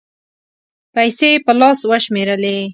[0.93, 2.57] پېسې یې په لاس و شمېرلې